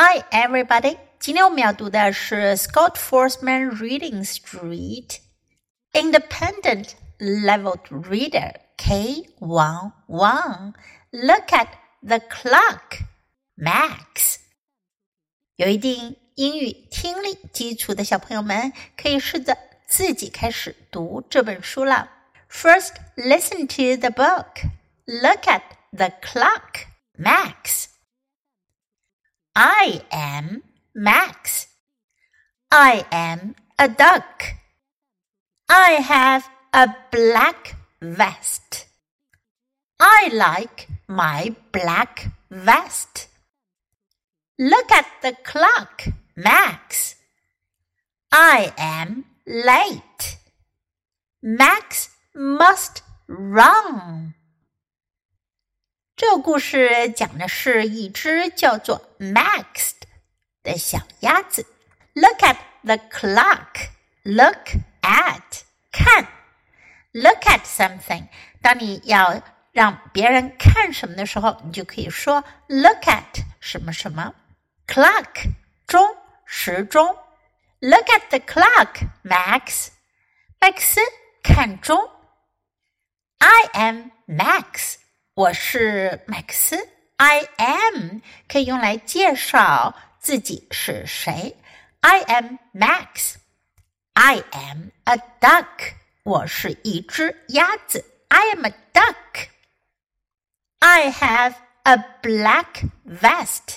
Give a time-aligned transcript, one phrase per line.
[0.00, 0.62] Hi, everybody.
[0.62, 0.96] everybody！
[1.18, 5.18] 今天我们要读的是 Scott Foresman Reading Street
[5.92, 10.74] Independent Leveled Reader K11.
[11.10, 13.00] Look at the clock,
[13.56, 14.36] Max.
[15.56, 19.58] 有一定英语听力基础的小朋友们，可以试着
[19.88, 22.08] 自己开始读这本书了。
[22.48, 24.62] First, listen to the book.
[25.06, 26.86] Look at the clock,
[27.18, 27.86] Max.
[29.60, 30.62] I am
[30.94, 31.66] Max.
[32.70, 34.44] I am a duck.
[35.68, 38.86] I have a black vest.
[39.98, 43.26] I like my black vest.
[44.60, 47.16] Look at the clock, Max.
[48.30, 50.38] I am late.
[51.42, 54.27] Max must run.
[56.18, 59.92] 这个故事讲的是一只叫做 Max
[60.64, 61.64] 的小鸭子。
[62.12, 63.90] Look at the clock.
[64.24, 64.68] Look
[65.00, 65.60] at
[65.92, 66.26] 看。
[67.12, 68.26] Look at something。
[68.60, 74.34] 当你要让别人看什么的时候，你就可以说 Look at 什么什么。
[74.88, 75.52] Clock
[75.86, 76.04] 钟
[76.44, 77.16] 时钟。
[77.78, 79.90] Look at the clock, Max。
[80.58, 81.00] 麦克斯
[81.44, 82.10] 看钟。
[83.38, 84.96] I am Max。
[85.38, 86.76] 我是麦克斯
[87.16, 91.56] ，I am 可以用来介绍自己是谁。
[92.00, 93.36] I am Max.
[94.14, 95.92] I am a duck.
[96.24, 98.04] 我是一只鸭子。
[98.26, 99.46] I am a duck.
[100.80, 103.76] I have a black vest.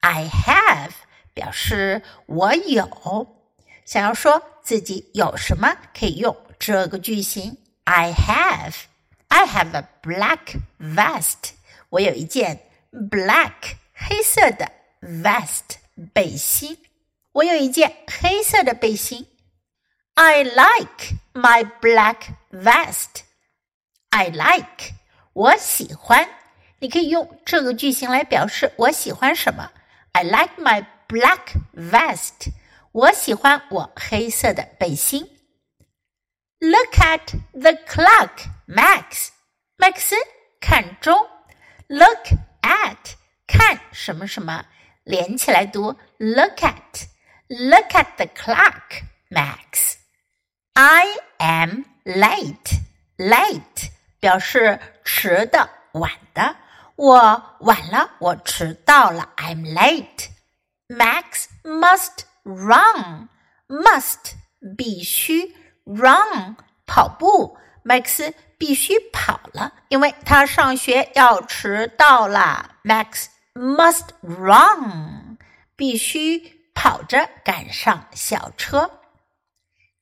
[0.00, 0.92] I have
[1.34, 3.36] 表示我有。
[3.84, 7.58] 想要说自己有什么，可以用这个句型。
[7.84, 8.76] I have.
[9.36, 11.52] I have a black vest.
[11.90, 15.76] 我有一件 black 黑色的 vest
[16.14, 16.78] 背心。
[17.32, 19.26] 我有一件黑色的背心。
[20.14, 23.24] I like my black vest.
[24.08, 24.94] I like
[25.34, 26.26] 我喜欢。
[26.78, 29.70] 你可以用这个句型来表示我喜欢什么。
[30.12, 32.52] I like my black vest.
[32.92, 35.35] 我喜欢我黑色的背心。
[36.59, 39.29] Look at the clock, Max.
[39.77, 40.15] 麦克斯
[40.59, 41.15] 看钟。
[41.87, 42.27] Look
[42.61, 43.15] at
[43.47, 44.65] 看什么什么，
[45.03, 45.97] 连起来读。
[46.17, 47.07] Look at,
[47.47, 49.95] look at the clock, Max.
[50.73, 51.05] I
[51.39, 52.79] am late.
[53.17, 53.89] Late
[54.19, 56.55] 表示迟的、晚的。
[56.95, 59.33] 我晚了，我迟到了。
[59.37, 60.29] I'm late.
[60.87, 63.29] Max must run.
[63.67, 64.33] Must
[64.77, 65.55] 必须。
[65.85, 72.75] run 跑步，麦克斯必须跑了，因为他上学要迟到了。
[72.83, 75.37] Max must run，
[75.75, 78.99] 必须跑着赶上校车。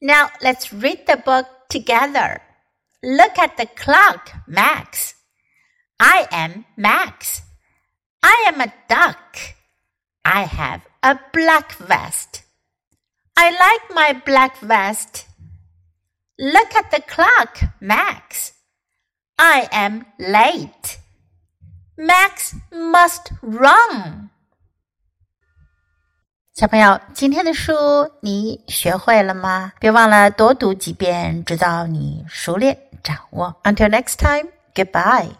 [0.00, 2.40] Now let's read the book together.
[3.00, 5.12] Look at the clock, Max.
[5.98, 7.42] I am Max.
[8.20, 9.54] I am a duck.
[10.22, 12.42] I have a black vest.
[13.34, 15.26] I like my black vest.
[16.42, 18.52] Look at the clock, Max.
[19.36, 20.98] I am late.
[21.96, 24.30] Max must run.
[26.54, 27.72] 小朋友，今天的书
[28.20, 29.72] 你学会了吗？
[29.78, 33.60] 别忘了多读几遍，直到你熟练掌握。
[33.62, 35.30] Until next time, goodbye.